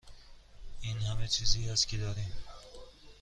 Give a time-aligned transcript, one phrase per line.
[0.81, 2.33] این همه چیزی است که داریم.